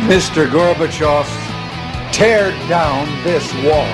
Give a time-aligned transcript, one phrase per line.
[0.00, 0.50] Mr.
[0.50, 1.26] Gorbachev,
[2.12, 3.86] tear down this wall.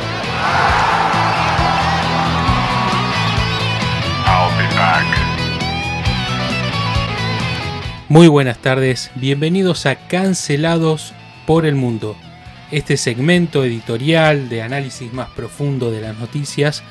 [8.08, 11.12] Muy buenas tardes, bienvenidos a Cancelados
[11.46, 12.16] por el Mundo,
[12.70, 16.82] este segmento editorial de análisis más profundo de las noticias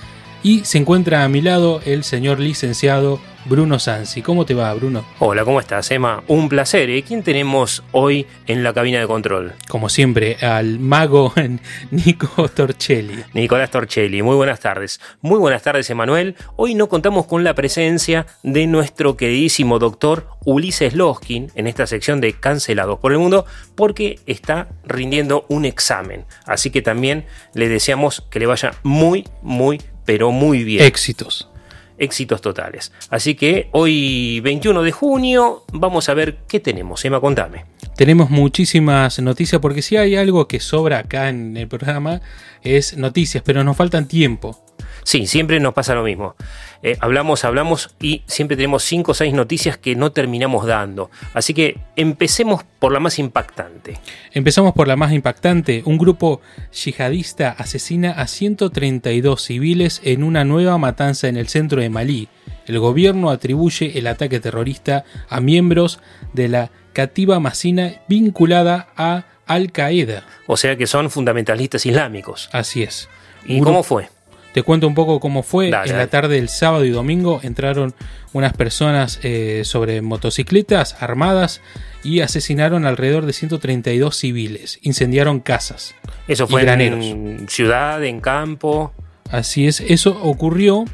[0.43, 4.21] y se encuentra a mi lado el señor licenciado Bruno Sansi.
[4.21, 5.05] ¿Cómo te va, Bruno?
[5.19, 6.21] Hola, ¿cómo estás, Emma?
[6.27, 6.89] Un placer.
[6.89, 9.53] ¿Y quién tenemos hoy en la cabina de control?
[9.69, 11.33] Como siempre, al mago
[11.91, 13.23] Nico Torchelli.
[13.33, 14.21] Nicolás Torchelli.
[14.21, 14.99] Muy buenas tardes.
[15.21, 16.35] Muy buenas tardes, Emanuel.
[16.57, 22.19] Hoy no contamos con la presencia de nuestro queridísimo doctor Ulises Loskin en esta sección
[22.19, 23.45] de Cancelados por el Mundo
[23.75, 26.25] porque está rindiendo un examen.
[26.45, 30.83] Así que también le deseamos que le vaya muy, muy, pero muy bien.
[30.83, 31.49] Éxitos.
[31.97, 32.91] Éxitos totales.
[33.09, 37.03] Así que hoy 21 de junio vamos a ver qué tenemos.
[37.05, 37.65] Emma, contame.
[37.95, 42.21] Tenemos muchísimas noticias porque si hay algo que sobra acá en el programa
[42.61, 44.66] es noticias, pero nos faltan tiempo.
[45.07, 46.35] Sí, siempre nos pasa lo mismo.
[46.83, 51.09] Eh, hablamos, hablamos y siempre tenemos 5 o 6 noticias que no terminamos dando.
[51.33, 54.01] Así que empecemos por la más impactante.
[54.33, 55.81] Empezamos por la más impactante.
[55.85, 56.41] Un grupo
[56.73, 62.27] yihadista asesina a 132 civiles en una nueva matanza en el centro de Malí.
[62.65, 66.01] El gobierno atribuye el ataque terrorista a miembros
[66.33, 70.25] de la Katiba Masina vinculada a Al Qaeda.
[70.47, 72.49] O sea que son fundamentalistas islámicos.
[72.51, 73.07] Así es.
[73.45, 74.09] ¿Y cómo fue?
[74.57, 75.69] Te cuento un poco cómo fue.
[75.69, 77.93] Dale, en la tarde del sábado y domingo entraron
[78.33, 81.61] unas personas eh, sobre motocicletas armadas
[82.03, 84.79] y asesinaron alrededor de 132 civiles.
[84.81, 85.93] Incendiaron casas.
[86.27, 87.05] Eso y fue graneros.
[87.05, 88.93] en ciudad, en campo.
[89.29, 90.85] Así es, eso ocurrió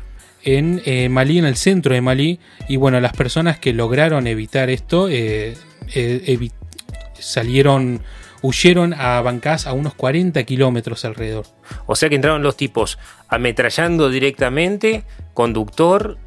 [0.44, 4.70] en eh, Malí, en el centro de Malí, y bueno, las personas que lograron evitar
[4.70, 5.56] esto eh,
[5.94, 6.52] eh, evi-
[7.18, 8.02] salieron,
[8.42, 11.46] huyeron a Bancás a unos 40 kilómetros alrededor.
[11.86, 12.98] O sea que entraron los tipos
[13.34, 16.18] ametrallando directamente, conductor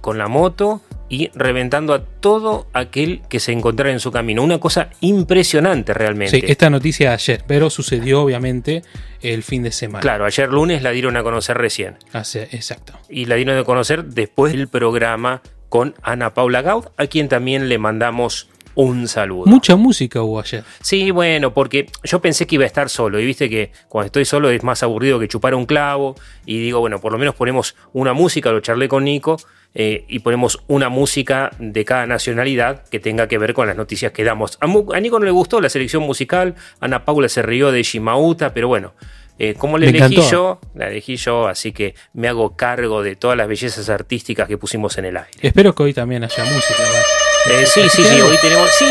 [0.00, 4.42] con la moto y reventando a todo aquel que se encontrara en su camino.
[4.42, 6.40] Una cosa impresionante realmente.
[6.40, 8.82] Sí, esta noticia ayer, pero sucedió obviamente
[9.20, 10.00] el fin de semana.
[10.00, 11.96] Claro, ayer lunes la dieron a conocer recién.
[12.12, 12.94] Así- exacto.
[13.08, 17.68] Y la dieron a conocer después del programa con Ana Paula Gaud, a quien también
[17.68, 19.46] le mandamos un saludo.
[19.46, 20.64] Mucha música hubo ayer.
[20.80, 24.24] Sí, bueno, porque yo pensé que iba a estar solo y viste que cuando estoy
[24.24, 26.14] solo es más aburrido que chupar un clavo
[26.46, 29.36] y digo, bueno, por lo menos ponemos una música, lo charlé con Nico
[29.74, 34.12] eh, y ponemos una música de cada nacionalidad que tenga que ver con las noticias
[34.12, 34.58] que damos.
[34.60, 38.54] A, a Nico no le gustó la selección musical, Ana Paula se rió de Shimauta,
[38.54, 38.94] pero bueno.
[39.38, 40.30] eh, como le Me elegí encantó.
[40.30, 44.56] yo, la elegí yo, así que me hago cargo de todas las bellezas artísticas que
[44.58, 45.38] pusimos en el aire.
[45.42, 46.74] Espero que hoy también haya música.
[46.78, 47.02] ¿verdad?
[47.46, 48.70] Eh, sí, sí, sí, hoy tenemos.
[48.78, 48.86] Sí,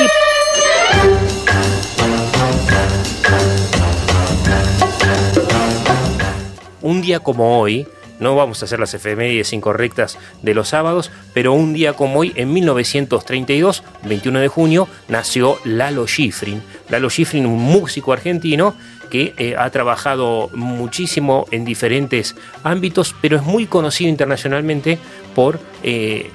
[6.81, 7.87] un día como hoy,
[8.19, 12.31] no vamos a hacer las efemérides incorrectas de los sábados, pero un día como hoy,
[12.35, 16.61] en 1932, 21 de junio, nació Lalo Schifrin.
[16.89, 18.75] Lalo Schifrin, un músico argentino
[19.09, 24.99] que eh, ha trabajado muchísimo en diferentes ámbitos, pero es muy conocido internacionalmente
[25.33, 26.29] por eh,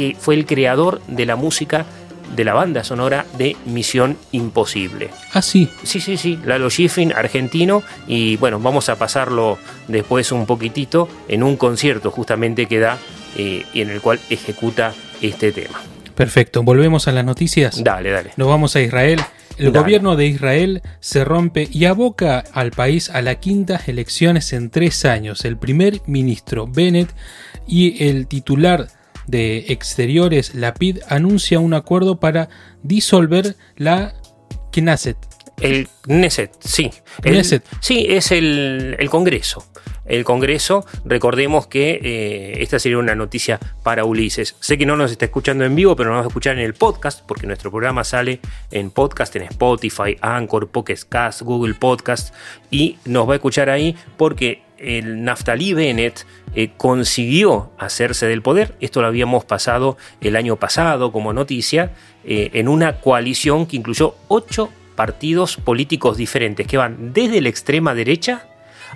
[0.00, 1.84] que fue el creador de la música
[2.34, 5.10] de la banda sonora de Misión Imposible.
[5.34, 5.68] Ah, sí.
[5.82, 9.58] Sí, sí, sí, Lalo Schifrin, argentino, y bueno, vamos a pasarlo
[9.88, 12.96] después un poquitito en un concierto justamente que da
[13.36, 15.78] eh, y en el cual ejecuta este tema.
[16.14, 16.62] Perfecto.
[16.62, 17.84] Volvemos a las noticias.
[17.84, 18.30] Dale, dale.
[18.38, 19.20] Nos vamos a Israel.
[19.58, 19.80] El Dale.
[19.80, 25.04] gobierno de Israel se rompe y aboca al país a las quintas elecciones en tres
[25.04, 25.44] años.
[25.44, 27.10] El primer ministro Bennett
[27.66, 28.88] y el titular
[29.26, 32.48] de Exteriores Lapid anuncia un acuerdo para
[32.82, 34.14] disolver la
[34.72, 35.16] Knesset.
[35.60, 36.90] El Knesset, sí.
[37.22, 37.62] El- Knesset.
[37.80, 39.64] sí, es el, el Congreso.
[40.06, 44.56] El Congreso, recordemos que eh, esta sería una noticia para Ulises.
[44.58, 46.74] Sé que no nos está escuchando en vivo, pero nos va a escuchar en el
[46.74, 48.40] podcast, porque nuestro programa sale
[48.72, 52.34] en podcast, en Spotify, Anchor, Pocket Cast, Google Podcast,
[52.72, 58.74] y nos va a escuchar ahí porque el Naftali Bennett eh, consiguió hacerse del poder.
[58.80, 61.92] Esto lo habíamos pasado el año pasado como noticia,
[62.24, 67.94] eh, en una coalición que incluyó ocho partidos políticos diferentes que van desde la extrema
[67.94, 68.46] derecha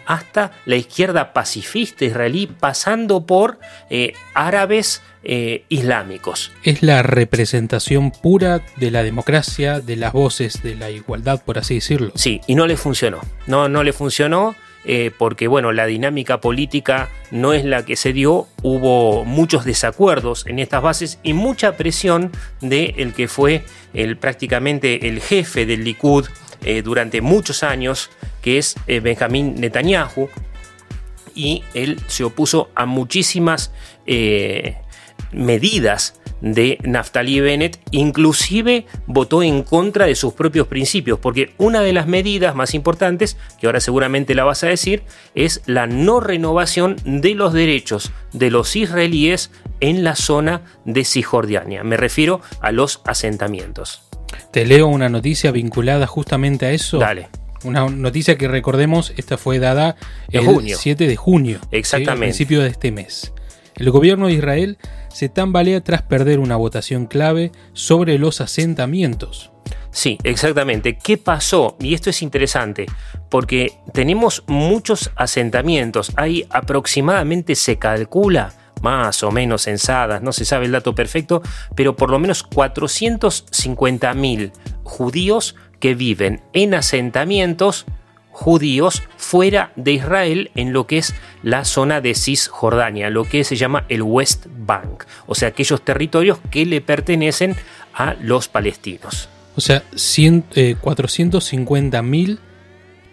[0.06, 3.58] hasta la izquierda pacifista israelí, pasando por
[3.90, 6.52] eh, árabes eh, islámicos.
[6.62, 11.76] Es la representación pura de la democracia, de las voces, de la igualdad, por así
[11.76, 12.12] decirlo.
[12.14, 13.20] Sí, y no le funcionó.
[13.46, 14.54] No, no le funcionó
[14.84, 18.46] eh, porque, bueno, la dinámica política no es la que se dio.
[18.62, 23.64] Hubo muchos desacuerdos en estas bases y mucha presión de el que fue
[23.94, 26.26] el, prácticamente el jefe del Likud
[26.64, 28.10] eh, durante muchos años,
[28.40, 30.28] que es eh, Benjamín Netanyahu.
[31.34, 33.72] Y él se opuso a muchísimas
[34.06, 34.76] eh,
[35.32, 36.14] medidas
[36.44, 42.06] de Naftali Bennett, inclusive votó en contra de sus propios principios, porque una de las
[42.06, 45.02] medidas más importantes, que ahora seguramente la vas a decir,
[45.34, 49.50] es la no renovación de los derechos de los israelíes
[49.80, 51.82] en la zona de Cisjordania.
[51.82, 54.02] Me refiero a los asentamientos.
[54.50, 56.98] Te leo una noticia vinculada justamente a eso.
[56.98, 57.28] Dale.
[57.64, 59.96] Una noticia que recordemos, esta fue dada
[60.28, 60.76] De el junio.
[60.78, 61.58] 7 de junio.
[61.62, 61.68] ¿sí?
[61.78, 62.12] Exactamente.
[62.12, 63.32] Al principio de este mes.
[63.76, 64.78] El gobierno de Israel
[65.08, 69.50] se tambalea tras perder una votación clave sobre los asentamientos.
[69.90, 70.98] Sí, exactamente.
[70.98, 71.76] ¿Qué pasó?
[71.80, 72.86] Y esto es interesante,
[73.30, 76.10] porque tenemos muchos asentamientos.
[76.16, 81.40] Hay aproximadamente, se calcula, más o menos censadas, no se sabe el dato perfecto,
[81.74, 87.86] pero por lo menos 450.000 judíos que viven en asentamientos
[88.34, 91.14] judíos fuera de Israel en lo que es
[91.44, 96.38] la zona de Cisjordania, lo que se llama el West Bank, o sea, aquellos territorios
[96.50, 97.54] que le pertenecen
[97.94, 99.28] a los palestinos.
[99.56, 99.84] O sea,
[100.56, 102.40] eh, 450 mil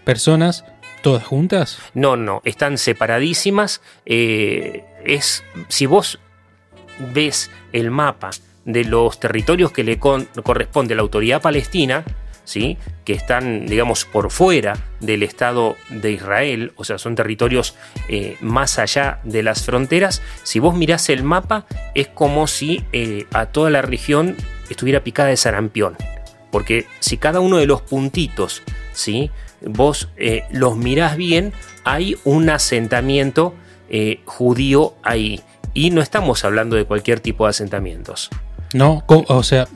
[0.04, 0.66] personas
[1.04, 1.78] todas juntas.
[1.94, 3.82] No, no, están separadísimas.
[4.06, 6.20] eh, es, si vos
[7.14, 8.32] ves el mapa
[8.66, 12.04] de los territorios que le con- corresponde a la autoridad palestina,
[12.44, 12.78] ¿sí?
[13.06, 17.76] que están, digamos, por fuera del Estado de Israel, o sea, son territorios
[18.10, 21.66] eh, más allá de las fronteras, si vos mirás el mapa,
[21.96, 24.36] es como si eh, a toda la región
[24.70, 25.96] estuviera picada de sarampión.
[26.52, 28.62] Porque si cada uno de los puntitos,
[28.92, 29.32] ¿sí?
[29.62, 31.54] vos eh, los mirás bien,
[31.84, 33.56] hay un asentamiento
[34.24, 35.42] judío ahí.
[35.74, 38.30] Y no estamos hablando de cualquier tipo de asentamientos.
[38.74, 39.68] No, o sea,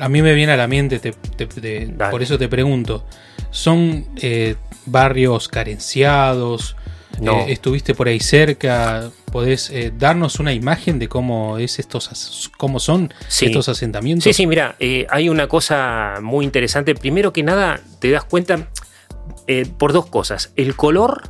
[0.00, 2.10] a mí me viene a la mente, te- te- te- Dale.
[2.10, 3.04] por eso te pregunto.
[3.50, 4.56] ¿Son eh,
[4.86, 6.76] barrios carenciados?
[7.20, 7.40] No.
[7.40, 9.10] Eh, ¿Estuviste por ahí cerca?
[9.30, 13.46] ¿Podés eh, darnos una imagen de cómo, es estos, cómo son Sí.
[13.46, 14.24] estos asentamientos?
[14.24, 14.76] Sí, sí, mira,
[15.10, 16.94] hay una cosa muy interesante.
[16.94, 18.68] Primero que nada, te das cuenta
[19.78, 21.22] por dos cosas: el color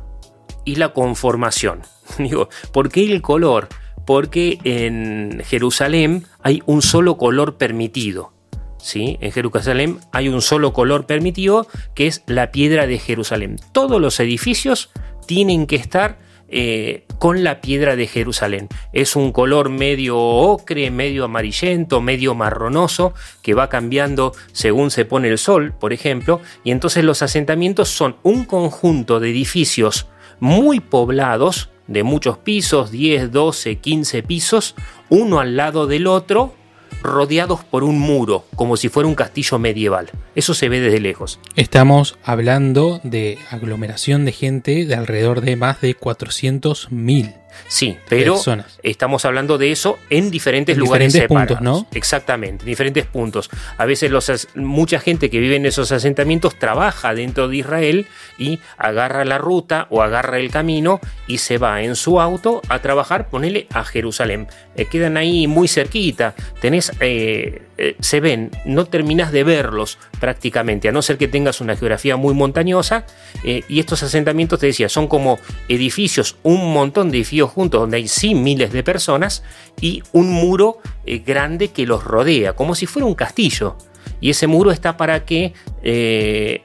[0.65, 1.81] y la conformación.
[2.17, 3.67] Digo, ¿por qué el color?
[4.05, 8.33] Porque en Jerusalén hay un solo color permitido.
[8.77, 9.17] ¿sí?
[9.21, 13.59] En Jerusalén hay un solo color permitido, que es la piedra de Jerusalén.
[13.71, 14.91] Todos los edificios
[15.25, 16.17] tienen que estar
[16.55, 18.67] eh, con la piedra de Jerusalén.
[18.91, 25.29] Es un color medio ocre, medio amarillento, medio marronoso, que va cambiando según se pone
[25.29, 30.07] el sol, por ejemplo, y entonces los asentamientos son un conjunto de edificios
[30.39, 34.75] muy poblados, de muchos pisos, 10, 12, 15 pisos,
[35.09, 36.53] uno al lado del otro,
[37.01, 40.09] rodeados por un muro, como si fuera un castillo medieval.
[40.35, 41.39] Eso se ve desde lejos.
[41.55, 47.33] Estamos hablando de aglomeración de gente de alrededor de más de 400 mil.
[47.67, 48.79] Sí, pero Personas.
[48.83, 51.83] estamos hablando de eso en diferentes En lugares diferentes puntos, separados.
[51.83, 51.97] ¿no?
[51.97, 53.49] Exactamente, en diferentes puntos.
[53.77, 58.07] A veces los, mucha gente que vive en esos asentamientos trabaja dentro de Israel
[58.37, 62.79] y agarra la ruta o agarra el camino y se va en su auto a
[62.79, 64.47] trabajar, ponele a Jerusalén.
[64.75, 70.89] Eh, quedan ahí muy cerquita, tenés, eh, eh, se ven, no terminás de verlos prácticamente,
[70.89, 73.05] a no ser que tengas una geografía muy montañosa.
[73.43, 77.97] eh, y estos asentamientos, te decía, son como edificios, un montón de edificios juntos, donde
[77.97, 79.43] hay sí miles de personas,
[79.81, 83.77] y un muro eh, grande que los rodea, como si fuera un castillo.
[84.19, 85.53] Y ese muro está para que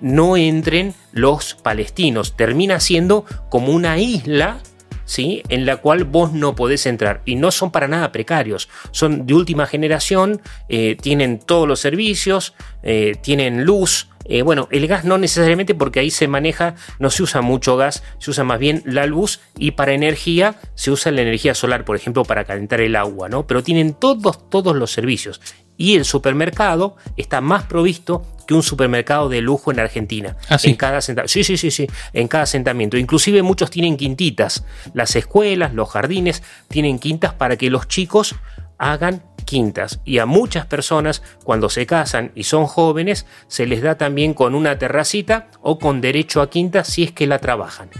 [0.00, 2.36] no entren los palestinos.
[2.36, 4.60] Termina siendo como una isla,
[5.08, 5.42] ¿sí?
[5.48, 7.22] en la cual vos no podés entrar.
[7.24, 12.54] Y no son para nada precarios, son de última generación, eh, tienen todos los servicios,
[12.82, 14.08] eh, tienen luz.
[14.26, 18.02] Eh, bueno, el gas no necesariamente porque ahí se maneja, no se usa mucho gas,
[18.18, 21.96] se usa más bien la luz y para energía se usa la energía solar, por
[21.96, 23.46] ejemplo, para calentar el agua, ¿no?
[23.46, 25.40] Pero tienen todos, todos los servicios.
[25.78, 30.34] Y el supermercado está más provisto que un supermercado de lujo en Argentina.
[30.48, 30.70] ¿Ah, sí?
[30.70, 31.30] En cada asentamiento.
[31.30, 31.86] Sí, sí, sí, sí.
[32.14, 32.96] En cada asentamiento.
[32.96, 34.64] Inclusive muchos tienen quintitas.
[34.94, 38.36] Las escuelas, los jardines tienen quintas para que los chicos
[38.78, 40.00] hagan quintas.
[40.06, 44.54] Y a muchas personas, cuando se casan y son jóvenes, se les da también con
[44.54, 47.90] una terracita o con derecho a quinta si es que la trabajan.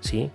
[0.00, 0.28] ¿Sí?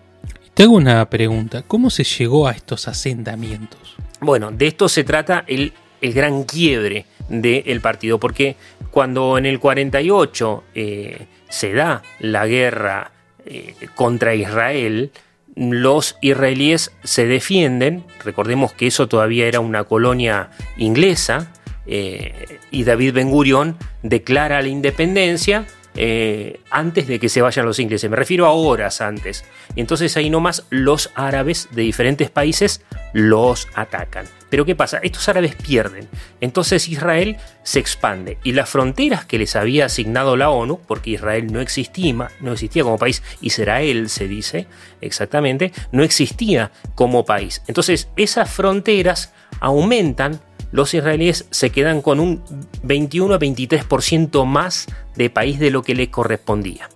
[0.56, 1.62] Te hago una pregunta.
[1.62, 3.98] ¿Cómo se llegó a estos asentamientos?
[4.20, 8.56] Bueno, de esto se trata el, el gran quiebre del partido, porque
[8.92, 13.12] cuando en el 48 eh, se da la guerra
[13.46, 15.12] eh, contra Israel,
[15.56, 21.52] los israelíes se defienden, recordemos que eso todavía era una colonia inglesa,
[21.86, 25.66] eh, y David Ben Gurion declara la independencia
[26.02, 29.44] eh, antes de que se vayan los ingleses, me refiero a horas antes.
[29.76, 34.26] Y entonces ahí nomás los árabes de diferentes países los atacan.
[34.50, 35.00] Pero ¿qué pasa?
[35.04, 36.08] Estos árabes pierden.
[36.40, 41.52] Entonces Israel se expande y las fronteras que les había asignado la ONU, porque Israel
[41.52, 44.68] no existía, no existía como país, Israel se dice
[45.02, 47.62] exactamente, no existía como país.
[47.68, 50.40] Entonces esas fronteras aumentan
[50.72, 52.44] los israelíes se quedan con un
[52.84, 56.90] 21 a 23% más de país de lo que les correspondía.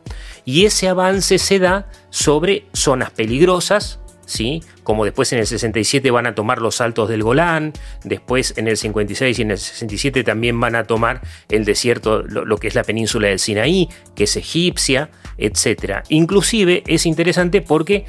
[0.46, 4.62] Y ese avance se da sobre zonas peligrosas, ¿sí?
[4.84, 8.78] como después en el 67 van a tomar los altos del Golán, después en el
[8.78, 12.84] 56 y en el 67 también van a tomar el desierto, lo, que es la
[12.84, 16.04] península del Sinaí, que es egipcia, etc.
[16.10, 18.06] Inclusive es interesante porque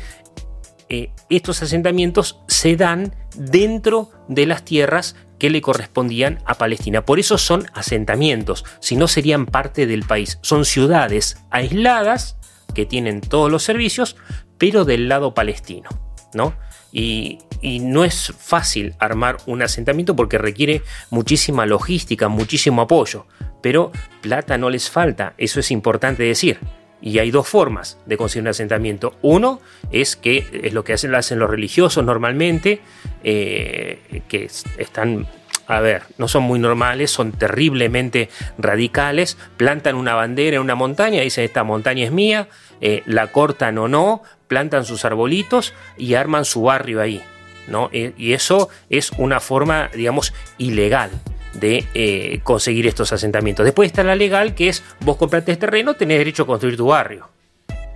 [0.88, 7.04] eh, estos asentamientos se dan dentro de las tierras que le correspondían a Palestina.
[7.04, 10.38] Por eso son asentamientos, si no serían parte del país.
[10.40, 12.38] Son ciudades aisladas
[12.74, 14.16] que tienen todos los servicios,
[14.56, 15.90] pero del lado palestino.
[16.32, 16.54] ¿no?
[16.92, 23.26] Y, y, no es fácil armar un asentamiento porque requiere muchísima logística, muchísimo apoyo.
[23.60, 26.58] Pero plata no les falta, eso es importante decir.
[27.04, 29.14] Y hay dos formas de conseguir un asentamiento.
[29.20, 29.60] Uno
[29.92, 32.80] es que es lo que hacen, los religiosos normalmente,
[33.22, 35.26] eh, que están,
[35.66, 41.20] a ver, no son muy normales, son terriblemente radicales, plantan una bandera en una montaña,
[41.20, 42.48] dicen esta montaña es mía,
[42.80, 47.22] eh, la cortan o no, plantan sus arbolitos y arman su barrio ahí.
[47.68, 47.90] ¿no?
[47.92, 51.10] Eh, y eso es una forma, digamos, ilegal
[51.54, 53.64] de eh, conseguir estos asentamientos.
[53.64, 56.86] Después está la legal, que es vos compraste este terreno, tenés derecho a construir tu
[56.86, 57.28] barrio.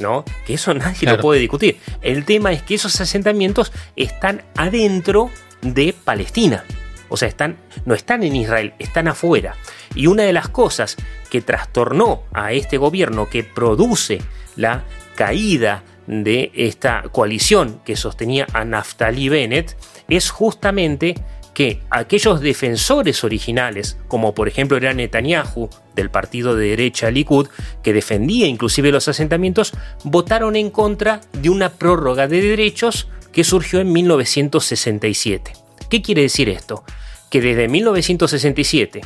[0.00, 0.25] ¿No?
[0.47, 1.17] Que eso nadie claro.
[1.17, 1.79] lo puede discutir.
[2.03, 6.65] El tema es que esos asentamientos están adentro de Palestina.
[7.09, 9.57] O sea, están, no están en Israel, están afuera.
[9.95, 10.97] Y una de las cosas
[11.31, 14.21] que trastornó a este gobierno que produce
[14.57, 14.85] la
[15.15, 19.77] caída de esta coalición que sostenía a Naftali Bennett
[20.09, 21.15] es justamente
[21.59, 27.49] que aquellos defensores originales, como por ejemplo era Netanyahu del partido de derecha Likud,
[27.83, 29.73] que defendía inclusive los asentamientos,
[30.05, 35.53] votaron en contra de una prórroga de derechos que surgió en 1967.
[35.91, 36.85] ¿Qué quiere decir esto?
[37.29, 39.00] Que desde 1967,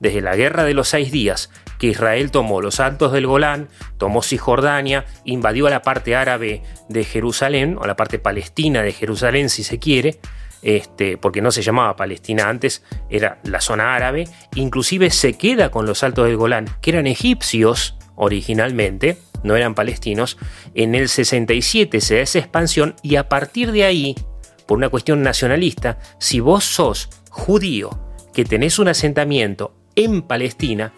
[0.00, 4.22] desde la Guerra de los Seis Días, que Israel tomó los altos del Golán, tomó
[4.22, 9.78] Cisjordania, invadió la parte árabe de Jerusalén, o la parte palestina de Jerusalén si se
[9.78, 10.18] quiere,
[10.62, 15.86] este, porque no se llamaba Palestina antes, era la zona árabe, inclusive se queda con
[15.86, 20.36] los altos del Golán, que eran egipcios originalmente, no eran palestinos,
[20.74, 24.16] en el 67 se da esa expansión y a partir de ahí,
[24.66, 27.90] por una cuestión nacionalista, si vos sos judío,
[28.34, 30.92] que tenés un asentamiento en Palestina,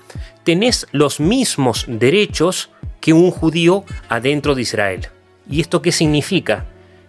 [0.45, 5.09] tenés los mismos derechos que un judío adentro de Israel.
[5.49, 6.67] ¿Y esto qué significa?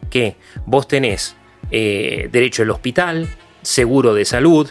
[0.10, 1.36] Que vos tenés
[1.70, 3.27] eh, derecho al hospital,
[3.62, 4.70] seguro de salud,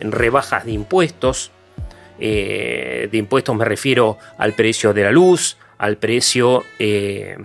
[0.00, 1.50] rebajas de impuestos.
[2.18, 7.36] Eh, de impuestos me refiero al precio de la luz, al precio eh,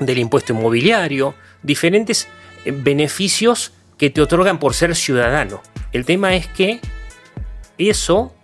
[0.00, 2.28] del impuesto inmobiliario, diferentes
[2.64, 5.62] beneficios que te otorgan por ser ciudadano.
[5.92, 6.80] El tema es que
[7.78, 8.34] eso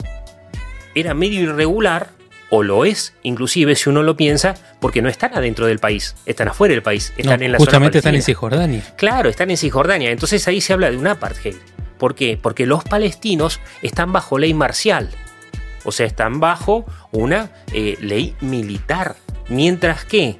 [0.95, 2.11] era medio irregular,
[2.54, 6.49] o lo es, inclusive si uno lo piensa, porque no están adentro del país, están
[6.49, 8.82] afuera del país, están no, en la justamente zona están en Cisjordania.
[8.97, 10.11] Claro, están en Cisjordania.
[10.11, 11.54] Entonces ahí se habla de un apartheid.
[11.97, 12.38] ¿Por qué?
[12.40, 15.09] Porque los palestinos están bajo ley marcial.
[15.85, 19.16] O sea, están bajo una eh, ley militar.
[19.49, 20.37] Mientras que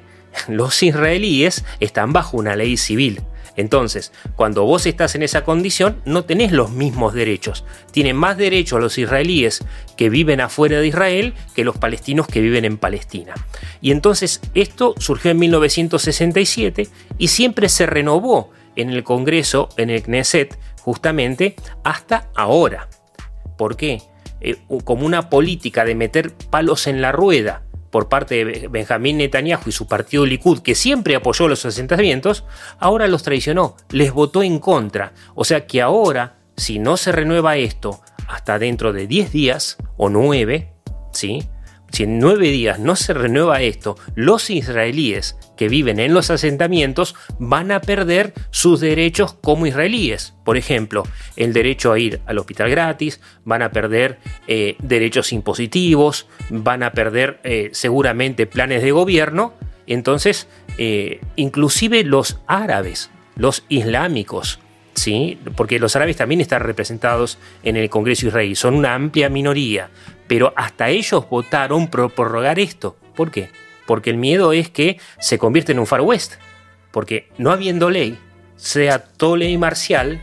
[0.47, 3.23] los israelíes están bajo una ley civil.
[3.55, 7.65] Entonces, cuando vos estás en esa condición, no tenés los mismos derechos.
[7.91, 9.63] Tienen más derechos los israelíes
[9.95, 13.33] que viven afuera de Israel que los palestinos que viven en Palestina.
[13.81, 20.01] Y entonces esto surgió en 1967 y siempre se renovó en el Congreso, en el
[20.01, 22.89] Knesset, justamente hasta ahora.
[23.57, 24.01] ¿Por qué?
[24.41, 27.62] Eh, como una política de meter palos en la rueda
[27.93, 32.43] por parte de Benjamín Netanyahu y su partido Likud, que siempre apoyó los asentamientos,
[32.79, 35.13] ahora los traicionó, les votó en contra.
[35.35, 40.09] O sea que ahora, si no se renueva esto hasta dentro de 10 días o
[40.09, 40.73] 9,
[41.11, 41.47] ¿sí?
[41.91, 47.15] si en nueve días no se renueva esto, los israelíes que viven en los asentamientos
[47.39, 50.33] van a perder sus derechos como israelíes.
[50.43, 51.03] Por ejemplo,
[51.35, 56.91] el derecho a ir al hospital gratis, van a perder eh, derechos impositivos, van a
[56.91, 59.53] perder eh, seguramente planes de gobierno.
[59.85, 64.59] Entonces, eh, inclusive los árabes, los islámicos,
[64.93, 65.39] ¿sí?
[65.55, 69.89] porque los árabes también están representados en el Congreso israelí, son una amplia minoría,
[70.27, 72.95] pero hasta ellos votaron por prorrogar esto.
[73.15, 73.49] ¿Por qué?
[73.85, 76.35] Porque el miedo es que se convierta en un Far West.
[76.91, 78.17] Porque no habiendo ley,
[78.55, 80.21] sea todo ley marcial,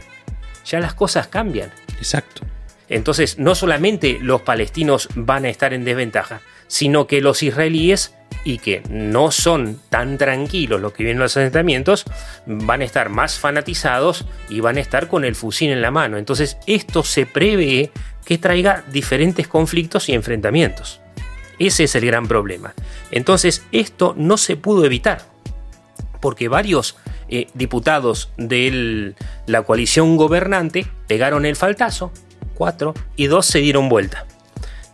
[0.64, 1.72] ya las cosas cambian.
[1.98, 2.42] Exacto.
[2.88, 8.14] Entonces, no solamente los palestinos van a estar en desventaja, sino que los israelíes,
[8.44, 12.04] y que no son tan tranquilos los que vienen los asentamientos,
[12.46, 16.16] van a estar más fanatizados y van a estar con el fusil en la mano.
[16.16, 17.90] Entonces, esto se prevé
[18.24, 21.00] que traiga diferentes conflictos y enfrentamientos.
[21.60, 22.74] Ese es el gran problema.
[23.12, 25.22] Entonces, esto no se pudo evitar,
[26.20, 26.96] porque varios
[27.28, 29.14] eh, diputados de
[29.46, 32.10] la coalición gobernante pegaron el faltazo,
[32.54, 34.26] cuatro, y dos se dieron vuelta.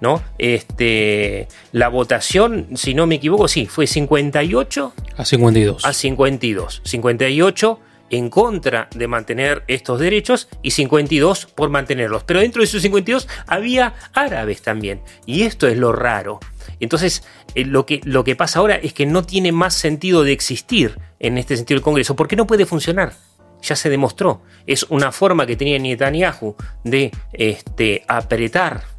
[0.01, 0.23] ¿no?
[0.39, 5.85] Este, la votación, si no me equivoco, sí, fue 58 a 52.
[5.85, 6.83] A 52.
[6.85, 7.81] 58
[8.11, 12.25] en contra de mantener estos derechos y 52 por mantenerlos.
[12.25, 15.01] Pero dentro de esos 52 había árabes también.
[15.27, 16.41] Y esto es lo raro.
[16.81, 17.23] Entonces,
[17.55, 20.99] eh, lo, que, lo que pasa ahora es que no tiene más sentido de existir
[21.19, 23.13] en este sentido el Congreso, porque no puede funcionar.
[23.63, 24.43] Ya se demostró.
[24.67, 28.96] Es una forma que tenía Netanyahu de este, apretar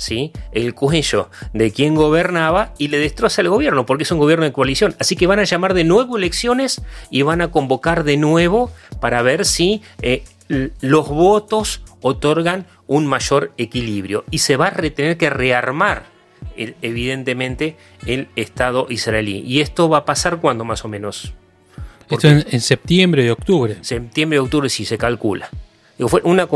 [0.00, 0.32] ¿sí?
[0.52, 4.52] el cuello de quien gobernaba y le destroza el gobierno, porque es un gobierno de
[4.52, 4.96] coalición.
[4.98, 9.22] Así que van a llamar de nuevo elecciones y van a convocar de nuevo para
[9.22, 14.24] ver si eh, los votos otorgan un mayor equilibrio.
[14.30, 16.04] Y se va a tener que rearmar,
[16.56, 19.42] evidentemente, el Estado israelí.
[19.46, 21.34] Y esto va a pasar cuando más o menos.
[22.08, 23.76] Esto en, en septiembre de octubre.
[23.82, 25.50] Septiembre de octubre sí se calcula
[26.08, 26.48] fue una,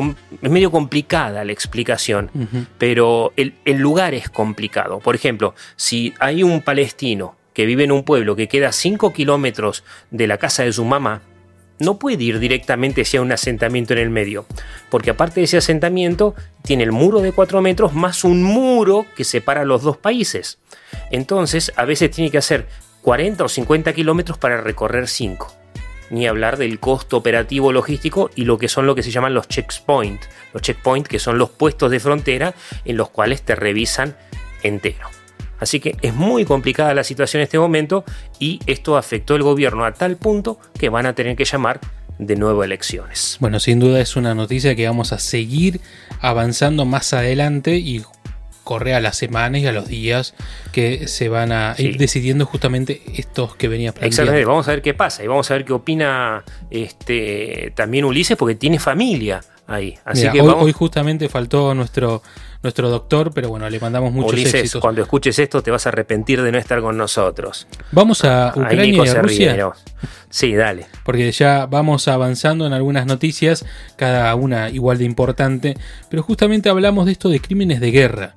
[0.42, 2.30] es medio complicada la explicación,
[2.78, 5.00] pero el, lugar es complicado.
[5.00, 9.84] Por ejemplo, si hay un palestino que vive en un pueblo que queda 5 kilómetros
[10.10, 11.22] de la casa de su mamá,
[11.78, 14.46] no puede ir directamente hacia un asentamiento en el medio,
[14.90, 19.24] porque aparte de ese asentamiento tiene el muro de 4 metros más un muro que
[19.24, 20.58] separa los dos países.
[21.10, 22.66] Entonces, a veces tiene que hacer
[23.02, 25.63] 40 o 50 kilómetros para recorrer 5
[26.14, 29.48] ni hablar del costo operativo logístico y lo que son lo que se llaman los
[29.48, 30.28] checkpoints.
[30.52, 34.16] Los checkpoints que son los puestos de frontera en los cuales te revisan
[34.62, 35.08] entero.
[35.58, 38.04] Así que es muy complicada la situación en este momento
[38.38, 41.80] y esto afectó al gobierno a tal punto que van a tener que llamar
[42.18, 43.36] de nuevo elecciones.
[43.40, 45.80] Bueno, sin duda es una noticia que vamos a seguir
[46.20, 48.02] avanzando más adelante y
[48.64, 50.34] corre a las semanas y a los días
[50.72, 54.14] que se van a ir decidiendo justamente estos que venía planteando.
[54.14, 58.36] Exactamente, vamos a ver qué pasa y vamos a ver qué opina este, también Ulises
[58.36, 59.98] porque tiene familia ahí.
[60.04, 62.22] Así que hoy, justamente faltó nuestro,
[62.62, 66.42] nuestro doctor, pero bueno, le mandamos muchos Ulises, cuando escuches esto te vas a arrepentir
[66.42, 67.66] de no estar con nosotros.
[67.92, 69.70] Vamos a Ucrania y a Rusia.
[70.30, 70.86] sí, dale.
[71.04, 73.64] Porque ya vamos avanzando en algunas noticias,
[73.96, 75.76] cada una igual de importante,
[76.08, 78.34] pero justamente hablamos de esto de crímenes de guerra.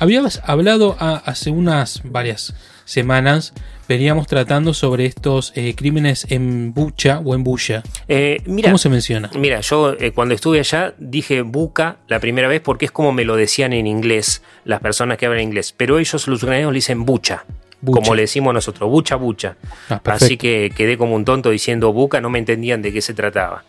[0.00, 3.52] Habíamos hablado hace unas varias semanas,
[3.88, 7.82] veníamos tratando sobre estos eh, crímenes en Bucha o en Bucha.
[8.06, 9.28] Eh, ¿Cómo se menciona?
[9.34, 13.24] Mira, yo eh, cuando estuve allá dije Buca la primera vez porque es como me
[13.24, 17.04] lo decían en inglés las personas que hablan inglés, pero ellos los ucranianos le dicen
[17.04, 17.44] Bucha.
[17.84, 19.56] Como le decimos nosotros, bucha, bucha.
[19.88, 23.14] Ah, Así que quedé como un tonto diciendo buca, no me entendían de qué se
[23.14, 23.62] trataba.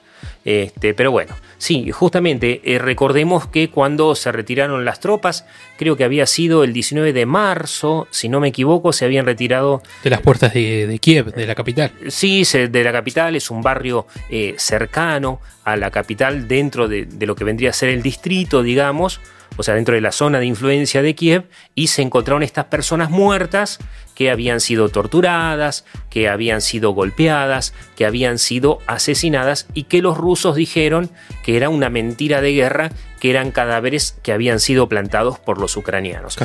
[0.45, 5.45] Este, pero bueno, sí, justamente eh, recordemos que cuando se retiraron las tropas,
[5.77, 9.83] creo que había sido el 19 de marzo, si no me equivoco, se habían retirado...
[10.03, 11.91] De las puertas de, Kiev, de la capital.
[12.07, 17.35] Sí, de la capital, es un barrio eh, cercano a la capital dentro de, lo
[17.35, 19.19] que vendría a ser el distrito, digamos,
[19.57, 23.09] o sea, dentro de la zona de influencia de Kiev, y se encontraron estas personas
[23.09, 23.79] muertas
[24.15, 30.17] que habían sido torturadas, que habían sido golpeadas, que habían sido asesinadas y que los
[30.17, 31.09] rusos dijeron
[31.43, 35.75] que era una mentira de guerra, que eran cadáveres que habían sido plantados por los
[35.77, 36.37] ucranianos.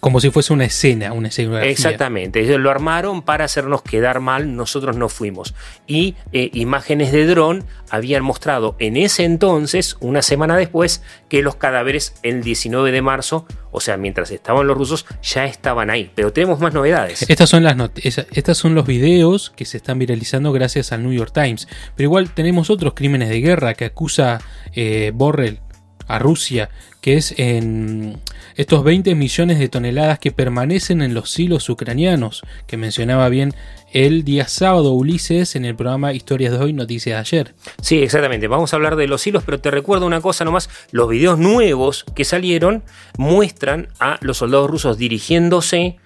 [0.00, 1.62] Como si fuese una escena, una escena.
[1.64, 5.54] Exactamente, ellos lo armaron para hacernos quedar mal, nosotros no fuimos.
[5.86, 11.56] Y eh, imágenes de dron habían mostrado en ese entonces, una semana después, que los
[11.56, 16.10] cadáveres el 19 de marzo, o sea, mientras estaban los rusos, ya estaban ahí.
[16.14, 17.28] Pero tenemos más novedades.
[17.28, 21.32] Estas son, las estas son los videos que se están viralizando gracias al New York
[21.32, 21.68] Times.
[21.96, 24.40] Pero igual tenemos otros crímenes de guerra que acusa
[24.74, 25.60] eh, Borrell
[26.10, 26.70] a Rusia,
[27.00, 28.18] que es en
[28.56, 33.54] estos 20 millones de toneladas que permanecen en los silos ucranianos, que mencionaba bien
[33.92, 37.54] el día sábado Ulises en el programa Historias de hoy, Noticias de ayer.
[37.80, 38.48] Sí, exactamente.
[38.48, 40.68] Vamos a hablar de los hilos, pero te recuerdo una cosa nomás.
[40.90, 42.82] Los videos nuevos que salieron
[43.16, 45.96] muestran a los soldados rusos dirigiéndose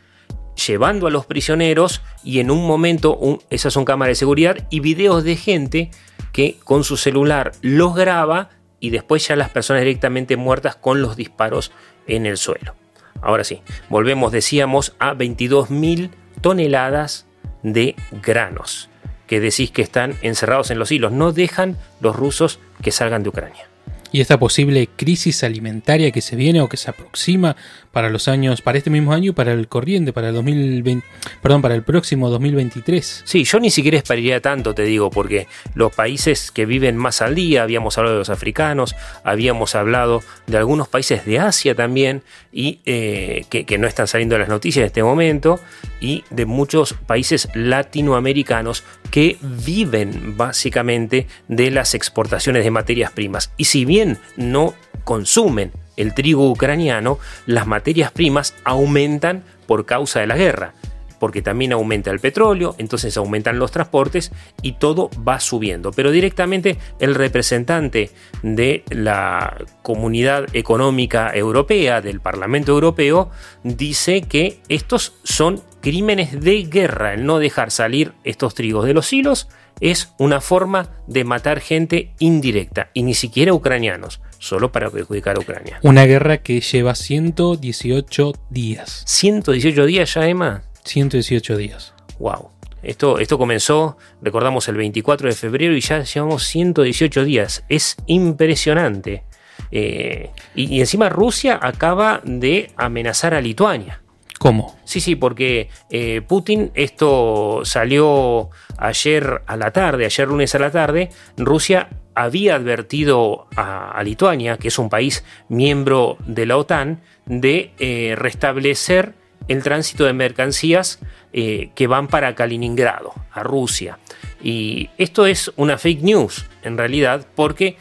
[0.66, 5.24] llevando a los prisioneros y en un momento, esas son cámaras de seguridad y videos
[5.24, 5.90] de gente
[6.32, 8.50] que con su celular los graba
[8.84, 11.72] y después ya las personas directamente muertas con los disparos
[12.06, 12.74] en el suelo.
[13.22, 16.10] Ahora sí, volvemos, decíamos, a 22.000
[16.42, 17.24] toneladas
[17.62, 18.90] de granos
[19.26, 21.12] que decís que están encerrados en los hilos.
[21.12, 23.68] No dejan los rusos que salgan de Ucrania
[24.14, 27.56] y esta posible crisis alimentaria que se viene o que se aproxima
[27.94, 31.06] para los años, para este mismo año y para el corriente, para el 2020,
[31.40, 33.22] perdón, para el próximo 2023.
[33.24, 37.34] Sí, yo ni siquiera esperaría tanto, te digo, porque los países que viven más al
[37.34, 42.80] día, habíamos hablado de los africanos, habíamos hablado de algunos países de Asia también, y
[42.84, 45.60] eh, que, que no están saliendo las noticias en este momento,
[46.00, 53.52] y de muchos países latinoamericanos que viven básicamente de las exportaciones de materias primas.
[53.56, 60.26] Y si bien no consumen el trigo ucraniano, las materias primas aumentan por causa de
[60.26, 60.74] la guerra,
[61.18, 64.30] porque también aumenta el petróleo, entonces aumentan los transportes
[64.60, 65.90] y todo va subiendo.
[65.90, 68.10] Pero directamente el representante
[68.42, 73.30] de la Comunidad Económica Europea, del Parlamento Europeo,
[73.62, 79.12] dice que estos son crímenes de guerra, el no dejar salir estos trigos de los
[79.12, 79.48] hilos
[79.80, 85.40] es una forma de matar gente indirecta, y ni siquiera ucranianos, solo para perjudicar a
[85.40, 85.78] Ucrania.
[85.82, 89.04] Una guerra que lleva 118 días.
[89.06, 90.62] ¿118 días ya, Emma?
[90.84, 91.94] 118 días.
[92.18, 92.50] Wow.
[92.82, 97.64] Esto, esto comenzó, recordamos, el 24 de febrero y ya llevamos 118 días.
[97.70, 99.24] Es impresionante.
[99.70, 104.02] Eh, y encima Rusia acaba de amenazar a Lituania.
[104.38, 104.76] ¿Cómo?
[104.84, 110.70] Sí, sí, porque eh, Putin, esto salió ayer a la tarde, ayer lunes a la
[110.70, 117.72] tarde, Rusia había advertido a, Lituania, que es un país miembro de la OTAN, de
[117.78, 119.14] eh, restablecer
[119.48, 121.00] el tránsito de mercancías
[121.32, 123.98] eh, que van para Kaliningrado, a Rusia.
[124.42, 127.76] Y esto es una fake news, en realidad, porque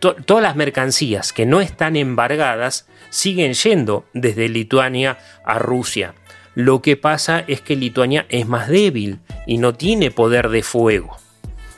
[0.00, 6.14] todas las mercancías que no están embargadas siguen yendo desde Lituania a Rusia.
[6.54, 11.16] Lo que pasa es que Lituania es más débil y no tiene poder de fuego.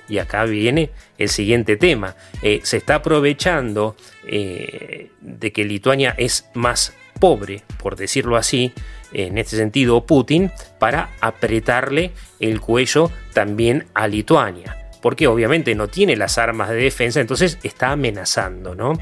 [0.09, 2.17] Y acá viene el siguiente tema.
[2.43, 8.73] Eh, se está aprovechando eh, de que Lituania es más pobre, por decirlo así,
[9.13, 16.17] en este sentido Putin, para apretarle el cuello también a Lituania porque obviamente no tiene
[16.17, 18.95] las armas de defensa, entonces está amenazando, ¿no?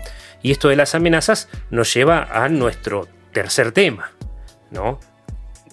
[0.42, 4.12] Y esto de las amenazas nos lleva a nuestro tercer tema,
[4.70, 5.00] ¿no?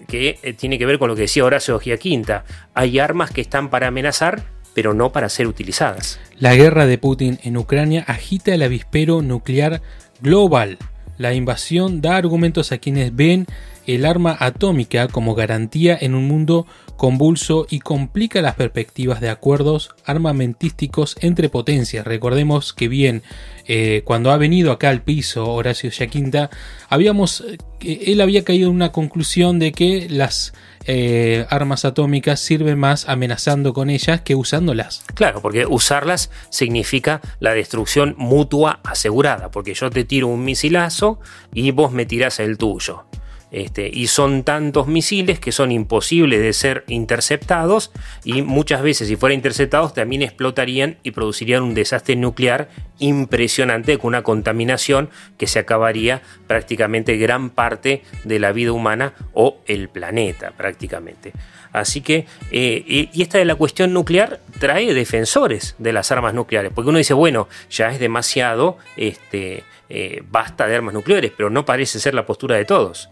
[0.07, 2.45] Que eh, tiene que ver con lo que decía Horacio Giaquinta.
[2.73, 6.19] Hay armas que están para amenazar, pero no para ser utilizadas.
[6.37, 9.81] La guerra de Putin en Ucrania agita el avispero nuclear
[10.21, 10.77] global.
[11.17, 13.45] La invasión da argumentos a quienes ven
[13.85, 16.65] el arma atómica como garantía en un mundo
[16.97, 22.05] convulso y complica las perspectivas de acuerdos armamentísticos entre potencias.
[22.05, 23.23] Recordemos que bien,
[23.67, 26.51] eh, cuando ha venido acá al piso Horacio Yaquinta,
[26.89, 27.43] habíamos,
[27.81, 30.53] eh, él había caído en una conclusión de que las
[30.85, 35.03] eh, armas atómicas sirven más amenazando con ellas que usándolas.
[35.13, 41.19] Claro, porque usarlas significa la destrucción mutua asegurada, porque yo te tiro un misilazo
[41.53, 43.05] y vos me tirás el tuyo.
[43.51, 47.91] Este, y son tantos misiles que son imposibles de ser interceptados
[48.23, 54.09] y muchas veces si fueran interceptados también explotarían y producirían un desastre nuclear impresionante con
[54.09, 60.51] una contaminación que se acabaría prácticamente gran parte de la vida humana o el planeta
[60.51, 61.33] prácticamente.
[61.73, 66.71] Así que, eh, y esta de la cuestión nuclear trae defensores de las armas nucleares,
[66.73, 71.65] porque uno dice, bueno, ya es demasiado, este, eh, basta de armas nucleares, pero no
[71.65, 73.09] parece ser la postura de todos.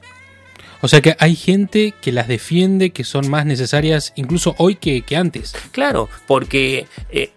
[0.81, 5.03] O sea que hay gente que las defiende, que son más necesarias incluso hoy que,
[5.15, 5.53] antes.
[5.71, 7.31] Claro, porque eh,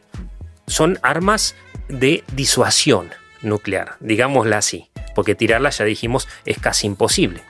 [0.66, 1.54] son armas
[1.88, 3.10] de disuasión
[3.42, 7.42] nuclear, digámosla así, porque tirarlas, ya dijimos, es casi imposible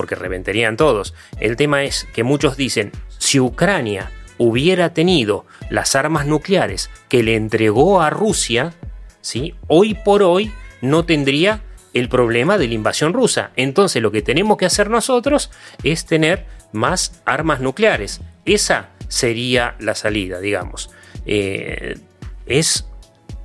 [0.00, 1.12] porque reventarían todos.
[1.40, 7.36] El tema es que muchos dicen, si Ucrania hubiera tenido las armas nucleares que le
[7.36, 8.72] entregó a Rusia,
[9.20, 9.54] ¿sí?
[9.66, 11.62] hoy por hoy no tendría
[11.94, 13.50] el problema de la invasión rusa.
[13.56, 15.50] Entonces lo que tenemos que hacer nosotros
[15.82, 18.20] es tener más armas nucleares.
[18.44, 20.90] Esa sería la salida, digamos.
[21.26, 21.98] Eh,
[22.46, 22.86] es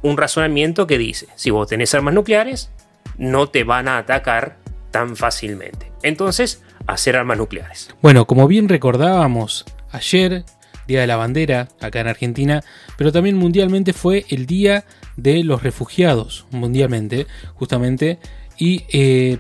[0.02, 2.70] un razonamiento que dice, si vos tenés armas nucleares,
[3.18, 4.58] no te van a atacar
[4.92, 5.92] tan fácilmente.
[6.04, 7.90] Entonces, hacer armas nucleares.
[8.02, 10.44] Bueno, como bien recordábamos, ayer,
[10.88, 12.64] Día de la Bandera, acá en Argentina,
[12.98, 18.20] pero también mundialmente fue el Día de los Refugiados, mundialmente, justamente,
[18.58, 19.40] y eh,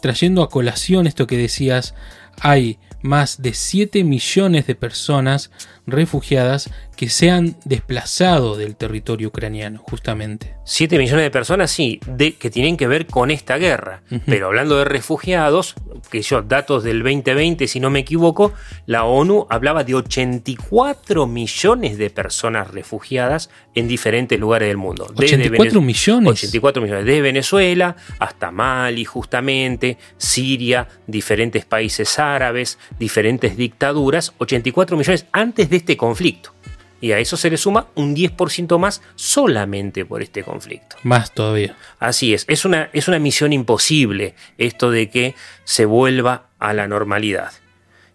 [0.00, 1.94] trayendo a colación esto que decías,
[2.40, 5.50] hay más de 7 millones de personas
[5.90, 10.56] refugiadas que se han desplazado del territorio ucraniano, justamente.
[10.64, 14.02] 7 millones de personas, sí, de, que tienen que ver con esta guerra.
[14.26, 15.76] Pero hablando de refugiados,
[16.10, 18.52] que yo, datos del 2020, si no me equivoco,
[18.84, 25.06] la ONU hablaba de 84 millones de personas refugiadas en diferentes lugares del mundo.
[25.16, 26.30] 84 millones.
[26.30, 35.26] 84 millones, desde Venezuela hasta Mali, justamente, Siria, diferentes países árabes, diferentes dictaduras, 84 millones
[35.32, 36.52] antes de este conflicto.
[37.00, 40.96] Y a eso se le suma un 10% más solamente por este conflicto.
[41.02, 41.76] Más todavía.
[41.98, 46.86] Así es, es una, es una misión imposible esto de que se vuelva a la
[46.86, 47.52] normalidad.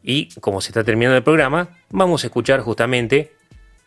[0.04, 3.34] Y como se está terminando el programa, vamos a escuchar justamente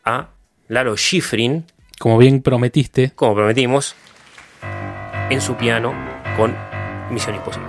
[0.05, 0.31] a
[0.67, 1.65] Lalo Schifrin.
[2.01, 3.13] Como bien prometiste.
[3.15, 3.95] Como prometimos,
[5.31, 5.95] en su piano
[6.37, 6.57] con
[7.11, 7.68] Misión Imposible.